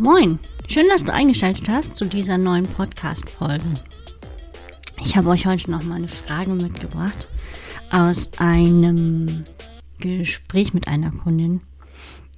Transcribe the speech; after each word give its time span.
Moin, 0.00 0.38
schön, 0.68 0.88
dass 0.88 1.04
du 1.04 1.12
eingeschaltet 1.12 1.68
hast 1.68 1.96
zu 1.96 2.06
dieser 2.06 2.38
neuen 2.38 2.66
Podcast-Folge. 2.66 3.64
Ich 5.00 5.16
habe 5.16 5.28
euch 5.30 5.46
heute 5.46 5.70
noch 5.70 5.82
mal 5.82 5.96
eine 5.96 6.08
Frage 6.08 6.50
mitgebracht 6.50 7.26
aus 7.90 8.30
einem 8.38 9.44
Gespräch 9.98 10.72
mit 10.72 10.86
einer 10.86 11.10
Kundin, 11.10 11.60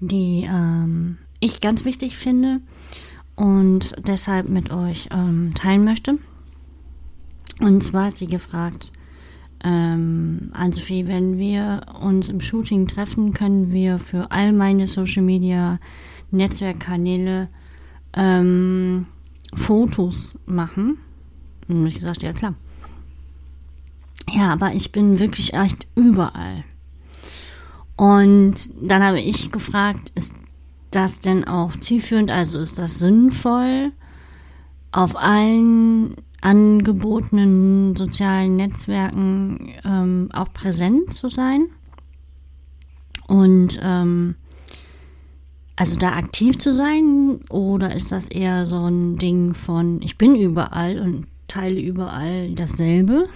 die 0.01 0.49
ähm, 0.49 1.19
ich 1.41 1.61
ganz 1.61 1.85
wichtig 1.85 2.17
finde 2.17 2.57
und 3.37 3.95
deshalb 3.99 4.49
mit 4.49 4.73
euch 4.73 5.09
ähm, 5.13 5.53
teilen 5.55 5.85
möchte. 5.85 6.19
Und 7.61 7.83
zwar 7.83 8.07
hat 8.07 8.17
sie 8.17 8.27
gefragt, 8.27 8.93
ähm, 9.63 10.51
Ann-Sophie, 10.53 11.07
wenn 11.07 11.39
wir 11.39 11.83
uns 12.01 12.29
im 12.31 12.41
Shooting 12.41 12.87
treffen, 12.87 13.35
können 13.35 13.73
wir 13.73 13.99
für 13.99 14.31
all 14.31 14.53
meine 14.53 14.87
Social 14.87 15.23
Media 15.23 15.79
Netzwerkkanäle 16.31 17.49
ähm, 18.15 19.07
Fotos 19.55 20.39
machen. 20.47 20.99
Und 21.69 21.87
ich 21.87 21.97
gesagt, 21.97 22.23
ja 22.23 22.33
klar. 22.33 22.55
Ja, 24.31 24.53
aber 24.53 24.73
ich 24.75 24.93
bin 24.93 25.19
wirklich 25.19 25.55
echt 25.55 25.87
überall. 25.95 26.65
Und 27.97 28.55
dann 28.81 29.03
habe 29.03 29.21
ich 29.21 29.53
gefragt, 29.53 30.13
ist 30.15 30.35
das 30.91 31.21
denn 31.21 31.45
auch 31.45 31.77
zielführend? 31.77 32.31
Also 32.31 32.59
ist 32.59 32.79
das 32.79 32.99
sinnvoll, 32.99 33.93
auf 34.93 35.17
allen 35.17 36.17
angebotenen 36.41 37.97
sozialen 37.97 38.57
Netzwerken 38.57 39.75
ähm, 39.85 40.29
auch 40.33 40.53
präsent 40.53 41.13
zu 41.15 41.29
sein? 41.29 41.67
Und 43.27 43.79
ähm, 43.83 44.35
also 45.81 45.99
da 45.99 46.13
aktiv 46.13 46.59
zu 46.59 46.75
sein? 46.75 47.41
Oder 47.51 47.95
ist 47.95 48.13
das 48.13 48.29
eher 48.29 48.67
so 48.67 48.87
ein 48.87 49.17
Ding 49.17 49.55
von, 49.55 50.03
ich 50.03 50.19
bin 50.19 50.35
überall 50.35 51.01
und 51.01 51.27
teile 51.49 51.81
überall 51.81 52.55
dasselbe? 52.55 53.29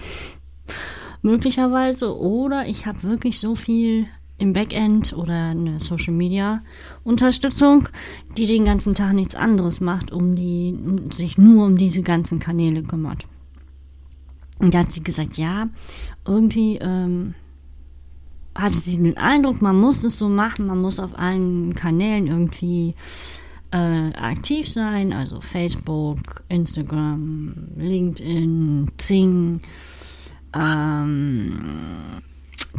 Möglicherweise. 1.23 2.15
Oder 2.15 2.67
ich 2.67 2.85
habe 2.85 3.01
wirklich 3.01 3.39
so 3.39 3.55
viel 3.55 4.05
im 4.37 4.53
Backend 4.53 5.13
oder 5.13 5.49
eine 5.49 5.79
Social 5.79 6.13
Media 6.13 6.61
Unterstützung, 7.03 7.87
die 8.37 8.47
den 8.47 8.65
ganzen 8.65 8.95
Tag 8.95 9.13
nichts 9.13 9.35
anderes 9.35 9.79
macht, 9.79 10.11
um 10.11 10.35
die, 10.35 10.77
um 10.77 11.11
sich 11.11 11.37
nur 11.37 11.65
um 11.65 11.77
diese 11.77 12.01
ganzen 12.01 12.39
Kanäle 12.39 12.83
kümmert. 12.83 13.27
Und 14.59 14.73
da 14.73 14.79
hat 14.79 14.91
sie 14.91 15.03
gesagt, 15.03 15.37
ja, 15.37 15.67
irgendwie 16.25 16.77
ähm, 16.77 17.35
hatte 18.55 18.75
sie 18.75 18.97
den 18.97 19.17
Eindruck, 19.17 19.61
man 19.61 19.79
muss 19.79 20.03
es 20.03 20.17
so 20.17 20.29
machen, 20.29 20.67
man 20.67 20.81
muss 20.81 20.99
auf 20.99 21.17
allen 21.17 21.73
Kanälen 21.73 22.27
irgendwie 22.27 22.95
äh, 23.71 24.13
aktiv 24.13 24.69
sein, 24.69 25.11
also 25.11 25.41
Facebook, 25.41 26.43
Instagram, 26.47 27.53
LinkedIn, 27.77 28.91
Zing, 28.97 29.59
ähm, 30.53 32.21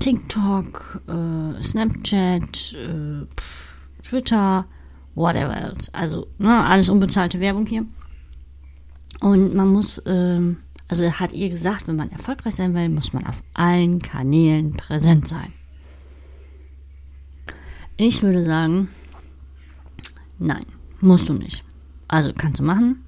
TikTok, 0.01 1.03
äh, 1.09 1.63
Snapchat, 1.63 2.75
äh, 2.75 3.27
Twitter, 4.03 4.67
whatever 5.15 5.57
else. 5.57 5.91
Also 5.93 6.29
ne, 6.39 6.65
alles 6.65 6.89
unbezahlte 6.89 7.41
Werbung 7.41 7.67
hier. 7.67 7.85
Und 9.21 9.55
man 9.55 9.69
muss, 9.69 10.01
ähm, 10.07 10.59
also 10.89 11.11
hat 11.11 11.33
ihr 11.33 11.49
gesagt, 11.49 11.89
wenn 11.89 11.97
man 11.97 12.11
erfolgreich 12.11 12.55
sein 12.55 12.75
will, 12.75 12.89
muss 12.89 13.13
man 13.13 13.27
auf 13.27 13.43
allen 13.55 13.99
Kanälen 13.99 14.75
präsent 14.75 15.27
sein. 15.27 15.53
Ich 17.97 18.23
würde 18.23 18.43
sagen, 18.43 18.89
nein, 20.39 20.67
musst 21.01 21.29
du 21.29 21.33
nicht. 21.33 21.65
Also 22.09 22.33
kannst 22.37 22.61
du 22.61 22.65
machen. 22.65 23.05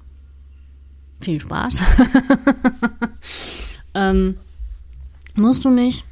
Viel 1.21 1.39
Spaß. 1.39 1.81
ähm, 3.93 4.37
musst 5.35 5.63
du 5.63 5.69
nicht. 5.69 6.05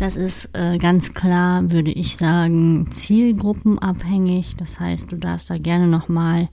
Das 0.00 0.16
ist 0.16 0.48
äh, 0.54 0.78
ganz 0.78 1.12
klar, 1.12 1.72
würde 1.72 1.90
ich 1.90 2.16
sagen, 2.16 2.90
zielgruppenabhängig. 2.90 4.56
Das 4.56 4.80
heißt, 4.80 5.12
du 5.12 5.16
darfst 5.16 5.50
da 5.50 5.58
gerne 5.58 5.88
nochmal 5.88 6.48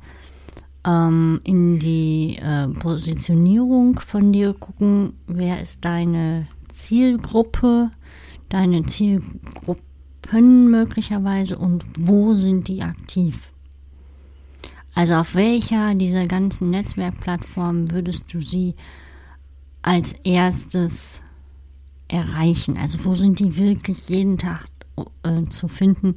ähm, 0.86 1.40
in 1.46 1.80
die 1.80 2.40
äh, 2.42 2.68
Positionierung 2.68 4.02
von 4.02 4.34
dir 4.34 4.52
gucken. 4.52 5.14
Wer 5.28 5.62
ist 5.62 5.86
deine 5.86 6.48
Zielgruppe? 6.68 7.90
Deine 8.50 8.86
Zielgruppe 8.86 9.82
können 10.24 10.70
möglicherweise 10.70 11.58
und 11.58 11.86
wo 11.98 12.34
sind 12.34 12.68
die 12.68 12.82
aktiv? 12.82 13.54
Also 14.94 15.16
auf 15.16 15.36
welcher 15.36 15.96
dieser 15.96 16.26
ganzen 16.26 16.70
Netzwerkplattformen 16.72 17.92
würdest 17.92 18.26
du 18.34 18.42
sie 18.42 18.76
als 19.84 20.12
erstes 20.26 21.24
erreichen? 22.08 22.78
Also 22.78 23.06
wo 23.06 23.14
sind 23.14 23.40
die 23.40 23.58
wirklich 23.58 24.10
jeden 24.10 24.38
Tag 24.38 24.68
äh, 25.24 25.46
zu 25.50 25.68
finden? 25.68 26.16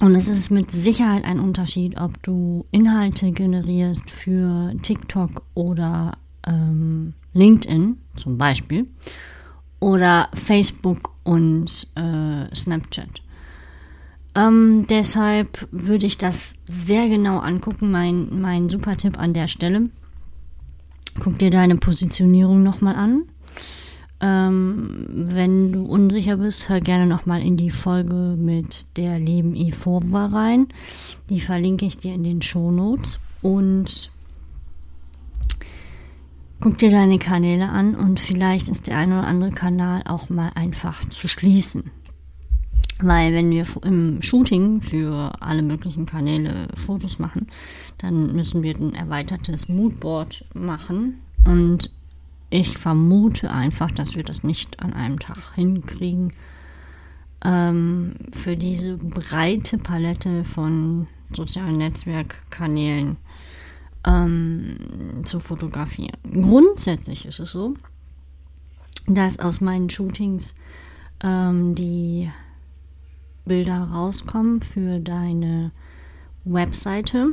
Und 0.00 0.14
es 0.14 0.28
ist 0.28 0.50
mit 0.50 0.70
Sicherheit 0.70 1.24
ein 1.24 1.40
Unterschied, 1.40 2.00
ob 2.00 2.22
du 2.22 2.64
Inhalte 2.70 3.32
generierst 3.32 4.10
für 4.10 4.74
TikTok 4.82 5.42
oder 5.54 6.16
ähm, 6.46 7.12
LinkedIn 7.34 7.98
zum 8.16 8.38
Beispiel 8.38 8.86
oder 9.78 10.28
Facebook 10.32 11.10
und 11.22 11.86
äh, 11.96 12.54
Snapchat. 12.54 13.22
Ähm, 14.34 14.86
deshalb 14.88 15.68
würde 15.72 16.06
ich 16.06 16.16
das 16.16 16.58
sehr 16.68 17.08
genau 17.08 17.38
angucken. 17.38 17.90
Mein, 17.90 18.40
mein 18.40 18.68
super 18.68 18.96
Tipp 18.96 19.18
an 19.18 19.34
der 19.34 19.48
Stelle. 19.48 19.84
Guck 21.18 21.38
dir 21.38 21.50
deine 21.50 21.76
Positionierung 21.76 22.62
nochmal 22.62 22.94
an. 22.94 23.24
Ähm, 24.20 25.06
wenn 25.08 25.72
du 25.72 25.84
unsicher 25.84 26.36
bist, 26.36 26.68
hör 26.68 26.80
gerne 26.80 27.06
nochmal 27.06 27.42
in 27.42 27.56
die 27.56 27.70
Folge 27.70 28.36
mit 28.38 28.96
der 28.96 29.18
lieben 29.18 29.56
Ifova 29.56 30.26
rein. 30.26 30.68
Die 31.30 31.40
verlinke 31.40 31.86
ich 31.86 31.96
dir 31.96 32.14
in 32.14 32.24
den 32.24 32.42
Show 32.42 32.70
Notes. 32.70 33.18
Und 33.42 34.10
Guck 36.62 36.76
dir 36.76 36.90
deine 36.90 37.18
Kanäle 37.18 37.70
an 37.70 37.94
und 37.94 38.20
vielleicht 38.20 38.68
ist 38.68 38.86
der 38.86 38.98
eine 38.98 39.20
oder 39.20 39.26
andere 39.26 39.50
Kanal 39.50 40.02
auch 40.04 40.28
mal 40.28 40.52
einfach 40.54 41.02
zu 41.06 41.26
schließen. 41.26 41.90
Weil 42.98 43.32
wenn 43.32 43.50
wir 43.50 43.64
im 43.82 44.20
Shooting 44.20 44.82
für 44.82 45.32
alle 45.40 45.62
möglichen 45.62 46.04
Kanäle 46.04 46.68
Fotos 46.74 47.18
machen, 47.18 47.46
dann 47.96 48.34
müssen 48.34 48.62
wir 48.62 48.76
ein 48.76 48.94
erweitertes 48.94 49.70
Moodboard 49.70 50.44
machen. 50.52 51.20
Und 51.46 51.90
ich 52.50 52.78
vermute 52.78 53.50
einfach, 53.50 53.90
dass 53.90 54.16
wir 54.16 54.24
das 54.24 54.42
nicht 54.42 54.80
an 54.80 54.92
einem 54.92 55.18
Tag 55.18 55.54
hinkriegen, 55.54 56.28
ähm, 57.44 58.14
für 58.32 58.56
diese 58.56 58.96
breite 58.96 59.78
Palette 59.78 60.44
von 60.44 61.06
sozialen 61.32 61.72
Netzwerkkanälen 61.72 63.16
ähm, 64.06 65.22
zu 65.24 65.40
fotografieren. 65.40 66.16
Grundsätzlich 66.24 67.26
ist 67.26 67.40
es 67.40 67.52
so, 67.52 67.74
dass 69.06 69.38
aus 69.38 69.60
meinen 69.60 69.88
Shootings 69.88 70.54
ähm, 71.22 71.74
die 71.74 72.30
Bilder 73.44 73.84
rauskommen 73.84 74.60
für 74.62 75.00
deine 75.00 75.68
Webseite, 76.44 77.32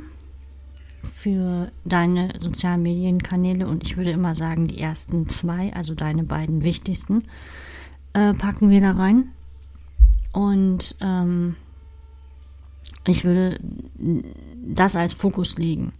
für 1.13 1.71
deine 1.85 2.33
sozialen 2.39 2.83
Medienkanäle 2.83 3.67
und 3.67 3.83
ich 3.83 3.97
würde 3.97 4.11
immer 4.11 4.35
sagen, 4.35 4.67
die 4.67 4.79
ersten 4.79 5.27
zwei, 5.27 5.73
also 5.73 5.95
deine 5.95 6.23
beiden 6.23 6.63
wichtigsten, 6.63 7.23
äh, 8.13 8.33
packen 8.33 8.69
wir 8.69 8.81
da 8.81 8.91
rein. 8.91 9.29
Und 10.33 10.95
ähm, 11.01 11.55
ich 13.05 13.23
würde 13.23 13.59
das 14.65 14.95
als 14.95 15.13
Fokus 15.13 15.57
legen. 15.57 15.91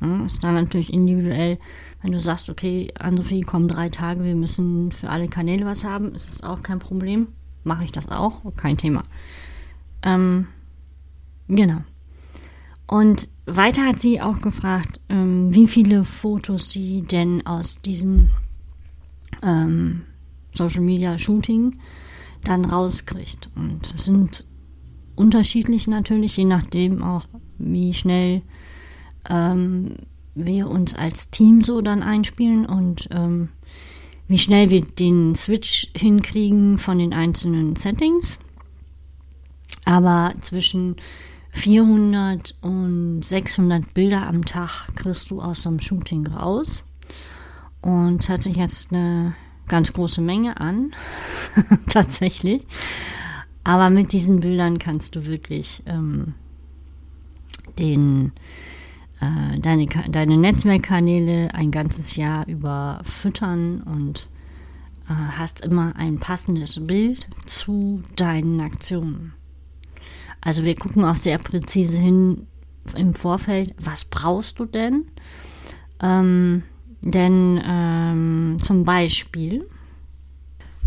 Ja, 0.00 0.24
ist 0.26 0.42
dann 0.42 0.54
natürlich 0.54 0.92
individuell, 0.92 1.58
wenn 2.02 2.12
du 2.12 2.20
sagst, 2.20 2.50
okay, 2.50 2.92
Ann-Sophie, 2.98 3.42
kommen 3.42 3.68
drei 3.68 3.88
Tage, 3.88 4.24
wir 4.24 4.34
müssen 4.34 4.90
für 4.90 5.08
alle 5.08 5.28
Kanäle 5.28 5.64
was 5.64 5.84
haben, 5.84 6.14
ist 6.14 6.28
das 6.28 6.42
auch 6.42 6.62
kein 6.62 6.78
Problem. 6.78 7.28
Mache 7.64 7.84
ich 7.84 7.92
das 7.92 8.08
auch, 8.08 8.42
kein 8.56 8.76
Thema. 8.76 9.04
Ähm, 10.02 10.48
genau. 11.48 11.82
Und 12.86 13.28
weiter 13.46 13.86
hat 13.86 13.98
sie 13.98 14.20
auch 14.20 14.40
gefragt, 14.40 15.00
ähm, 15.08 15.54
wie 15.54 15.66
viele 15.66 16.04
Fotos 16.04 16.70
sie 16.70 17.02
denn 17.02 17.46
aus 17.46 17.80
diesem 17.80 18.30
ähm, 19.42 20.02
Social 20.52 20.82
Media 20.82 21.18
Shooting 21.18 21.78
dann 22.44 22.64
rauskriegt. 22.64 23.48
Und 23.54 23.92
es 23.94 24.06
sind 24.06 24.44
unterschiedlich 25.14 25.86
natürlich, 25.86 26.36
je 26.36 26.44
nachdem 26.44 27.02
auch, 27.02 27.24
wie 27.58 27.94
schnell 27.94 28.42
ähm, 29.28 29.96
wir 30.34 30.68
uns 30.68 30.94
als 30.94 31.30
Team 31.30 31.62
so 31.62 31.80
dann 31.80 32.02
einspielen 32.02 32.66
und 32.66 33.08
ähm, 33.10 33.50
wie 34.28 34.38
schnell 34.38 34.70
wir 34.70 34.80
den 34.80 35.34
Switch 35.34 35.88
hinkriegen 35.94 36.78
von 36.78 36.98
den 36.98 37.12
einzelnen 37.12 37.76
Settings. 37.76 38.38
Aber 39.84 40.34
zwischen 40.40 40.96
400 41.52 42.56
und 42.62 43.22
600 43.22 43.94
Bilder 43.94 44.26
am 44.26 44.44
Tag 44.44 44.88
kriegst 44.96 45.30
du 45.30 45.40
aus 45.40 45.66
einem 45.66 45.80
Shooting 45.80 46.26
raus. 46.26 46.82
Und 47.82 48.28
es 48.28 48.44
sich 48.44 48.56
jetzt 48.56 48.92
eine 48.92 49.34
ganz 49.68 49.92
große 49.92 50.20
Menge 50.20 50.60
an, 50.60 50.92
tatsächlich. 51.88 52.66
Aber 53.64 53.90
mit 53.90 54.12
diesen 54.12 54.40
Bildern 54.40 54.78
kannst 54.78 55.14
du 55.14 55.26
wirklich 55.26 55.82
ähm, 55.86 56.34
den, 57.78 58.32
äh, 59.20 59.58
deine, 59.60 59.86
deine 59.86 60.36
Netzwerkkanäle 60.36 61.54
ein 61.54 61.70
ganzes 61.70 62.16
Jahr 62.16 62.46
über 62.48 63.00
füttern 63.04 63.82
und 63.82 64.28
äh, 65.08 65.12
hast 65.12 65.60
immer 65.60 65.94
ein 65.96 66.18
passendes 66.18 66.84
Bild 66.86 67.28
zu 67.46 68.02
deinen 68.16 68.60
Aktionen. 68.60 69.34
Also 70.42 70.64
wir 70.64 70.74
gucken 70.74 71.04
auch 71.04 71.16
sehr 71.16 71.38
präzise 71.38 71.96
hin 71.96 72.46
im 72.94 73.14
Vorfeld, 73.14 73.74
was 73.78 74.04
brauchst 74.04 74.58
du 74.58 74.66
denn? 74.66 75.06
Ähm, 76.00 76.64
denn 77.00 77.60
ähm, 77.64 78.56
zum 78.60 78.84
Beispiel, 78.84 79.66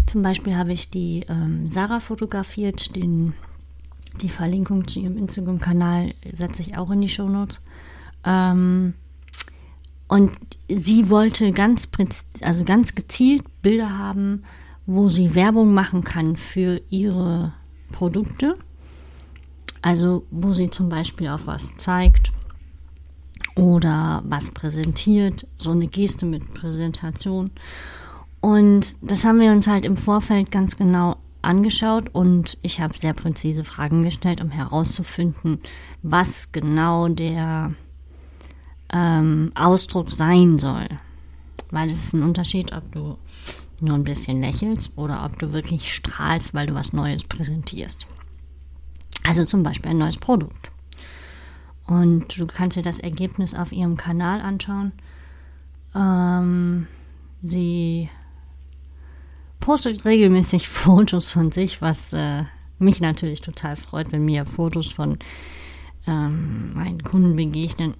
zum 0.05 0.21
Beispiel 0.21 0.55
habe 0.55 0.73
ich 0.73 0.89
die 0.89 1.25
ähm, 1.29 1.67
Sarah 1.67 2.01
fotografiert, 2.01 2.95
den, 2.95 3.33
die 4.21 4.29
Verlinkung 4.29 4.87
zu 4.87 4.99
ihrem 4.99 5.17
Instagram-Kanal 5.17 6.13
setze 6.33 6.61
ich 6.61 6.77
auch 6.77 6.91
in 6.91 7.01
die 7.01 7.09
Shownotes. 7.09 7.61
Ähm, 8.25 8.93
und 10.07 10.31
sie 10.69 11.09
wollte 11.09 11.51
ganz, 11.51 11.89
also 12.41 12.63
ganz 12.65 12.93
gezielt 12.93 13.43
Bilder 13.61 13.97
haben, 13.97 14.43
wo 14.85 15.09
sie 15.09 15.33
Werbung 15.33 15.73
machen 15.73 16.03
kann 16.03 16.35
für 16.35 16.81
ihre 16.89 17.53
Produkte. 17.91 18.53
Also 19.85 20.25
wo 20.31 20.51
sie 20.51 20.71
zum 20.71 20.89
Beispiel 20.89 21.27
auf 21.27 21.45
was 21.45 21.77
zeigt 21.77 22.31
oder 23.55 24.23
was 24.25 24.49
präsentiert, 24.49 25.45
so 25.59 25.69
eine 25.69 25.85
Geste 25.85 26.25
mit 26.25 26.55
Präsentation. 26.55 27.51
Und 28.41 28.97
das 29.03 29.23
haben 29.25 29.39
wir 29.39 29.51
uns 29.51 29.67
halt 29.67 29.85
im 29.85 29.95
Vorfeld 29.95 30.49
ganz 30.49 30.75
genau 30.75 31.17
angeschaut 31.43 32.09
und 32.13 32.57
ich 32.63 32.81
habe 32.81 32.97
sehr 32.97 33.13
präzise 33.13 33.63
Fragen 33.63 34.01
gestellt, 34.01 34.41
um 34.41 34.49
herauszufinden, 34.49 35.59
was 36.01 36.51
genau 36.51 37.07
der 37.07 37.75
ähm, 38.91 39.51
Ausdruck 39.53 40.11
sein 40.11 40.57
soll. 40.57 40.87
Weil 41.69 41.91
es 41.91 42.05
ist 42.05 42.13
ein 42.13 42.23
Unterschied, 42.23 42.75
ob 42.75 42.91
du 42.91 43.19
nur 43.81 43.93
ein 43.93 44.03
bisschen 44.03 44.41
lächelst 44.41 44.93
oder 44.95 45.23
ob 45.23 45.37
du 45.37 45.53
wirklich 45.53 45.93
strahlst, 45.93 46.55
weil 46.55 46.65
du 46.65 46.73
was 46.73 46.91
Neues 46.91 47.23
präsentierst. 47.23 48.07
Also 49.25 49.43
zum 49.43 49.63
Beispiel 49.63 49.91
ein 49.91 49.97
neues 49.97 50.17
Produkt. 50.17 50.71
Und 51.87 52.39
du 52.39 52.47
kannst 52.47 52.77
dir 52.77 52.83
das 52.83 52.99
Ergebnis 52.99 53.55
auf 53.55 53.71
ihrem 53.71 53.97
Kanal 53.97 54.41
anschauen. 54.41 54.91
Ähm, 55.95 56.87
sie 57.41 58.09
postet 59.59 60.05
regelmäßig 60.05 60.69
Fotos 60.69 61.31
von 61.31 61.51
sich, 61.51 61.81
was 61.81 62.13
äh, 62.13 62.43
mich 62.79 63.01
natürlich 63.01 63.41
total 63.41 63.75
freut, 63.75 64.11
wenn 64.11 64.25
mir 64.25 64.45
Fotos 64.45 64.91
von 64.91 65.17
ähm, 66.07 66.73
meinen 66.73 67.03
Kunden 67.03 67.35
begegnen. 67.35 67.95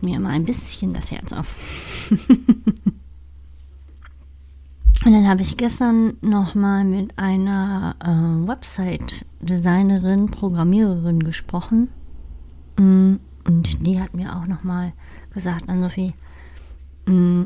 Mir 0.00 0.16
immer 0.16 0.30
ein 0.30 0.44
bisschen 0.44 0.94
das 0.94 1.10
Herz 1.10 1.32
auf. 1.32 2.10
Und 5.04 5.12
dann 5.12 5.28
habe 5.28 5.42
ich 5.42 5.58
gestern 5.58 6.16
nochmal 6.22 6.84
mit 6.84 7.18
einer 7.18 7.94
äh, 8.00 8.48
Website-Designerin, 8.48 10.30
Programmiererin 10.30 11.22
gesprochen. 11.22 11.88
Mm, 12.78 13.16
und 13.44 13.86
die 13.86 14.00
hat 14.00 14.14
mir 14.14 14.34
auch 14.34 14.46
nochmal 14.46 14.94
gesagt, 15.34 15.68
Ann-Sophie, 15.68 16.14
mm, 17.04 17.42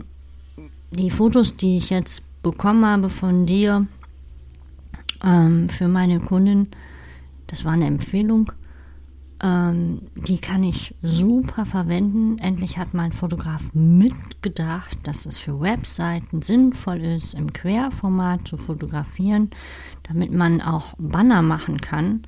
die 0.93 1.11
Fotos, 1.11 1.57
die 1.57 1.79
ich 1.79 1.91
jetzt 1.91 2.23
bekommen 2.45 2.87
habe 2.87 3.09
von 3.09 3.45
dir 3.45 3.81
ähm, 5.25 5.69
für 5.69 5.89
meine 5.89 6.21
Kundin, 6.21 6.69
das 7.49 7.65
war 7.65 7.73
eine 7.73 7.87
Empfehlung, 7.87 8.53
ähm, 9.43 10.03
die 10.15 10.39
kann 10.39 10.65
ich 10.65 10.95
super 11.03 11.65
verwenden. 11.65 12.39
Endlich 12.39 12.79
hat 12.79 12.95
mein 12.95 13.13
Fotograf 13.13 13.63
mitgedacht, 13.73 14.99
dass 15.05 15.27
es 15.27 15.39
für 15.39 15.61
Webseiten 15.61 16.43
sinnvoll 16.43 17.03
ist, 17.03 17.35
im 17.35 17.53
Querformat 17.53 18.49
zu 18.49 18.57
fotografieren, 18.57 19.51
damit 20.03 20.33
man 20.33 20.61
auch 20.61 20.95
Banner 20.99 21.43
machen 21.43 21.81
kann 21.81 22.23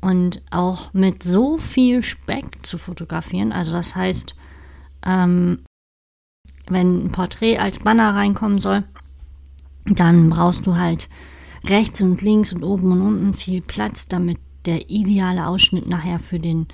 und 0.00 0.42
auch 0.50 0.92
mit 0.92 1.22
so 1.22 1.58
viel 1.58 2.02
Speck 2.02 2.64
zu 2.64 2.78
fotografieren. 2.78 3.52
Also 3.52 3.72
das 3.72 3.96
heißt, 3.96 4.36
ähm, 5.04 5.64
wenn 6.68 7.06
ein 7.06 7.10
Porträt 7.10 7.58
als 7.58 7.80
Banner 7.80 8.14
reinkommen 8.14 8.58
soll, 8.58 8.84
dann 9.86 10.30
brauchst 10.30 10.66
du 10.66 10.76
halt 10.76 11.08
rechts 11.64 12.00
und 12.02 12.22
links 12.22 12.52
und 12.52 12.62
oben 12.62 12.92
und 12.92 13.02
unten 13.02 13.34
viel 13.34 13.60
Platz, 13.60 14.06
damit 14.06 14.38
der 14.66 14.90
ideale 14.90 15.46
Ausschnitt 15.46 15.88
nachher 15.88 16.18
für 16.18 16.38
den 16.38 16.66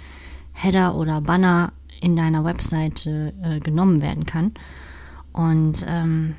Header 0.53 0.95
oder 0.95 1.21
Banner 1.21 1.73
in 2.01 2.17
deiner 2.17 2.45
Webseite 2.45 3.35
äh, 3.43 3.61
genommen 3.61 4.01
werden 4.01 4.25
kann. 4.25 4.53
Und 5.33 5.85
ähm, 5.89 6.35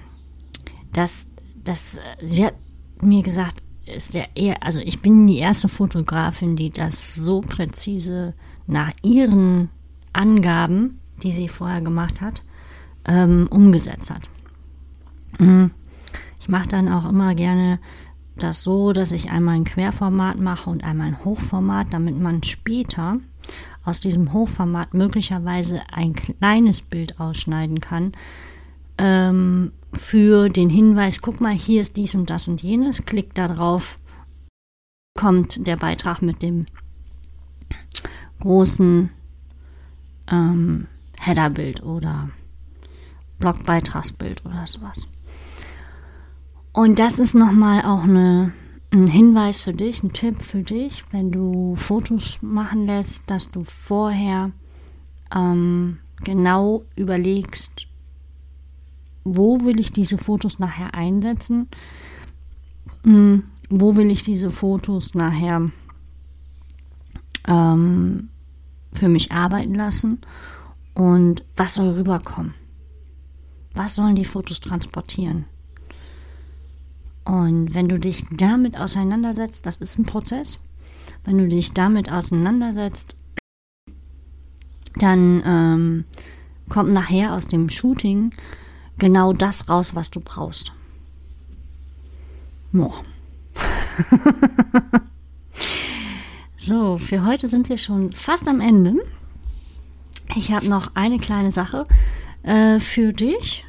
das, 0.93 1.29
das, 1.63 1.99
sie 2.21 2.45
hat 2.45 2.55
mir 3.01 3.23
gesagt, 3.23 3.61
ist 3.85 4.13
der 4.13 4.35
eher, 4.35 4.63
also 4.63 4.79
ich 4.79 5.01
bin 5.01 5.27
die 5.27 5.39
erste 5.39 5.69
Fotografin, 5.69 6.55
die 6.55 6.69
das 6.69 7.15
so 7.15 7.41
präzise 7.41 8.33
nach 8.67 8.91
ihren 9.01 9.69
Angaben, 10.13 10.99
die 11.23 11.31
sie 11.31 11.47
vorher 11.47 11.81
gemacht 11.81 12.21
hat, 12.21 12.43
ähm, 13.07 13.47
umgesetzt 13.49 14.09
hat. 14.09 14.29
Mhm. 15.39 15.71
Ich 16.39 16.49
mache 16.49 16.69
dann 16.69 16.89
auch 16.89 17.07
immer 17.09 17.35
gerne 17.35 17.79
das 18.43 18.63
so, 18.63 18.93
dass 18.93 19.11
ich 19.11 19.31
einmal 19.31 19.55
ein 19.55 19.63
Querformat 19.63 20.37
mache 20.37 20.69
und 20.69 20.83
einmal 20.83 21.07
ein 21.07 21.23
Hochformat, 21.23 21.87
damit 21.91 22.19
man 22.19 22.43
später 22.43 23.19
aus 23.83 23.99
diesem 23.99 24.33
Hochformat 24.33 24.93
möglicherweise 24.93 25.81
ein 25.91 26.13
kleines 26.13 26.81
Bild 26.81 27.19
ausschneiden 27.19 27.79
kann, 27.79 28.13
ähm, 28.97 29.71
für 29.93 30.49
den 30.49 30.69
Hinweis, 30.69 31.21
guck 31.21 31.41
mal, 31.41 31.53
hier 31.53 31.81
ist 31.81 31.97
dies 31.97 32.15
und 32.15 32.29
das 32.29 32.47
und 32.47 32.61
jenes, 32.61 33.05
klick 33.05 33.33
da 33.33 33.47
drauf, 33.47 33.97
kommt 35.15 35.67
der 35.67 35.77
Beitrag 35.77 36.21
mit 36.21 36.41
dem 36.41 36.65
großen 38.39 39.09
ähm, 40.31 40.87
Headerbild 41.19 41.83
oder 41.83 42.29
Blogbeitragsbild 43.39 44.45
oder 44.45 44.65
sowas. 44.67 45.07
Und 46.73 46.99
das 46.99 47.19
ist 47.19 47.35
nochmal 47.35 47.83
auch 47.83 48.03
eine, 48.03 48.53
ein 48.91 49.07
Hinweis 49.07 49.61
für 49.61 49.73
dich, 49.73 50.03
ein 50.03 50.13
Tipp 50.13 50.41
für 50.41 50.63
dich, 50.63 51.03
wenn 51.11 51.31
du 51.31 51.75
Fotos 51.75 52.39
machen 52.41 52.85
lässt, 52.85 53.29
dass 53.29 53.51
du 53.51 53.63
vorher 53.65 54.51
ähm, 55.35 55.99
genau 56.23 56.85
überlegst, 56.95 57.87
wo 59.23 59.61
will 59.61 59.79
ich 59.79 59.91
diese 59.91 60.17
Fotos 60.17 60.59
nachher 60.59 60.93
einsetzen? 60.95 61.67
Hm, 63.03 63.43
wo 63.69 63.95
will 63.95 64.09
ich 64.09 64.23
diese 64.23 64.49
Fotos 64.49 65.13
nachher 65.13 65.69
ähm, 67.47 68.29
für 68.93 69.09
mich 69.09 69.31
arbeiten 69.31 69.75
lassen? 69.75 70.21
Und 70.93 71.43
was 71.55 71.75
soll 71.75 71.89
rüberkommen? 71.89 72.53
Was 73.73 73.95
sollen 73.95 74.15
die 74.15 74.25
Fotos 74.25 74.59
transportieren? 74.59 75.45
Und 77.25 77.73
wenn 77.75 77.87
du 77.87 77.99
dich 77.99 78.25
damit 78.31 78.77
auseinandersetzt, 78.77 79.65
das 79.65 79.77
ist 79.77 79.99
ein 79.99 80.05
Prozess, 80.05 80.57
wenn 81.23 81.37
du 81.37 81.47
dich 81.47 81.73
damit 81.73 82.11
auseinandersetzt, 82.11 83.15
dann 84.95 85.41
ähm, 85.45 86.05
kommt 86.69 86.93
nachher 86.93 87.33
aus 87.33 87.47
dem 87.47 87.69
Shooting 87.69 88.31
genau 88.97 89.33
das 89.33 89.69
raus, 89.69 89.95
was 89.95 90.09
du 90.09 90.19
brauchst. 90.19 90.71
Boah. 92.71 93.03
so, 96.57 96.97
für 96.97 97.25
heute 97.25 97.47
sind 97.47 97.69
wir 97.69 97.77
schon 97.77 98.13
fast 98.13 98.47
am 98.47 98.61
Ende. 98.61 98.95
Ich 100.35 100.51
habe 100.51 100.69
noch 100.69 100.95
eine 100.95 101.19
kleine 101.19 101.51
Sache 101.51 101.83
äh, 102.43 102.79
für 102.79 103.13
dich. 103.13 103.65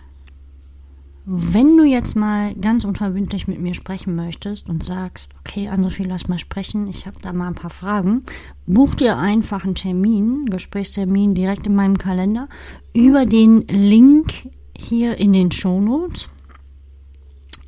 Wenn 1.24 1.76
du 1.76 1.84
jetzt 1.84 2.16
mal 2.16 2.52
ganz 2.56 2.84
unverbindlich 2.84 3.46
mit 3.46 3.60
mir 3.60 3.74
sprechen 3.74 4.16
möchtest 4.16 4.68
und 4.68 4.82
sagst, 4.82 5.32
okay, 5.38 5.68
Anne-Sophie, 5.68 6.02
lass 6.02 6.26
mal 6.26 6.38
sprechen, 6.38 6.88
ich 6.88 7.06
habe 7.06 7.18
da 7.22 7.32
mal 7.32 7.46
ein 7.46 7.54
paar 7.54 7.70
Fragen, 7.70 8.24
buch 8.66 8.96
dir 8.96 9.16
einfach 9.16 9.64
einen 9.64 9.76
Termin, 9.76 10.46
Gesprächstermin 10.46 11.34
direkt 11.34 11.68
in 11.68 11.76
meinem 11.76 11.96
Kalender 11.96 12.48
über 12.92 13.24
den 13.24 13.60
Link 13.68 14.48
hier 14.76 15.16
in 15.16 15.32
den 15.32 15.52
Shownotes. 15.52 16.28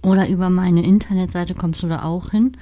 Oder 0.02 0.28
über 0.28 0.50
meine 0.50 0.84
Internetseite 0.84 1.54
kommst 1.54 1.84
du 1.84 1.88
da 1.88 2.02
auch 2.02 2.32
hin. 2.32 2.56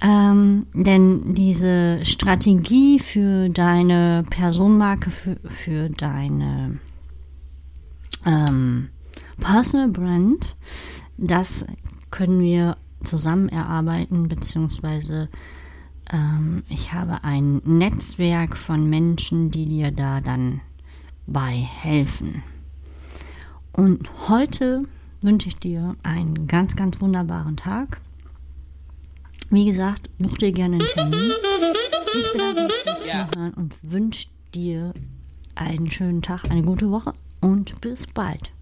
Ähm, 0.00 0.66
denn 0.74 1.34
diese 1.34 2.04
Strategie 2.04 2.98
für 2.98 3.48
deine 3.48 4.24
Personenmarke, 4.28 5.10
für, 5.10 5.36
für 5.44 5.88
deine 5.88 6.78
ähm, 8.24 8.88
Personal 9.40 9.88
Brand, 9.88 10.56
das 11.16 11.66
können 12.10 12.40
wir 12.40 12.76
zusammen 13.04 13.48
erarbeiten, 13.48 14.28
beziehungsweise 14.28 15.28
ich 16.68 16.92
habe 16.92 17.24
ein 17.24 17.60
Netzwerk 17.64 18.56
von 18.56 18.88
Menschen, 18.88 19.50
die 19.50 19.66
dir 19.66 19.90
da 19.90 20.20
dann 20.20 20.60
bei 21.26 21.50
helfen. 21.50 22.42
Und 23.72 24.28
heute 24.28 24.78
wünsche 25.20 25.48
ich 25.48 25.56
dir 25.56 25.96
einen 26.02 26.46
ganz, 26.46 26.76
ganz 26.76 27.00
wunderbaren 27.00 27.56
Tag. 27.56 28.00
Wie 29.50 29.66
gesagt, 29.66 30.08
buch 30.18 30.38
dir 30.38 30.52
gerne 30.52 30.76
einen 30.76 30.86
Termin. 30.86 31.32
Ich 32.18 32.32
bedanke 32.32 32.62
mich 32.62 32.72
fürs 32.72 33.00
Zuhören 33.02 33.54
und 33.54 33.76
wünsche 33.82 34.28
dir 34.54 34.94
einen 35.54 35.90
schönen 35.90 36.22
Tag, 36.22 36.50
eine 36.50 36.62
gute 36.62 36.90
Woche 36.90 37.12
und 37.40 37.80
bis 37.80 38.06
bald. 38.06 38.52